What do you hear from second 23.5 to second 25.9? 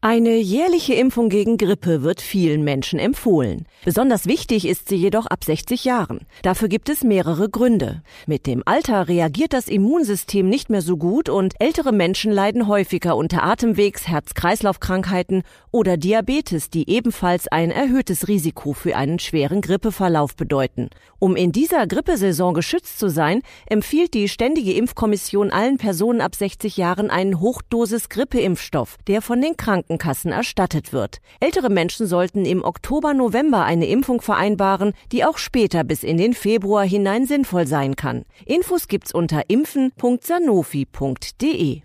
empfiehlt die Ständige Impfkommission allen